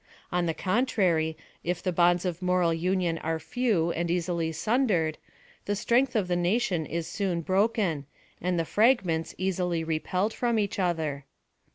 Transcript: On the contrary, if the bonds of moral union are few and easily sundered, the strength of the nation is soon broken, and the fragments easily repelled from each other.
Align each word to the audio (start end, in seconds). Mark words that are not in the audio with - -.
On 0.31 0.47
the 0.47 0.55
contrary, 0.55 1.37
if 1.63 1.83
the 1.83 1.91
bonds 1.91 2.25
of 2.25 2.41
moral 2.41 2.73
union 2.73 3.19
are 3.19 3.37
few 3.37 3.91
and 3.91 4.09
easily 4.09 4.51
sundered, 4.51 5.19
the 5.65 5.75
strength 5.75 6.15
of 6.15 6.27
the 6.27 6.35
nation 6.35 6.87
is 6.87 7.05
soon 7.07 7.41
broken, 7.41 8.07
and 8.41 8.57
the 8.59 8.65
fragments 8.65 9.35
easily 9.37 9.83
repelled 9.83 10.33
from 10.33 10.57
each 10.57 10.79
other. 10.79 11.25